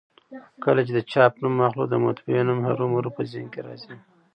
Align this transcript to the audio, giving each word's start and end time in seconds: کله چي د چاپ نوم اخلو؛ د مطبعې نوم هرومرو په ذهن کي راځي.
کله 0.63 0.81
چي 0.87 0.91
د 0.95 0.99
چاپ 1.11 1.33
نوم 1.41 1.55
اخلو؛ 1.67 1.83
د 1.89 1.95
مطبعې 2.05 2.41
نوم 2.47 2.59
هرومرو 2.67 3.13
په 3.15 3.21
ذهن 3.31 3.47
کي 3.53 3.59
راځي. 3.67 3.95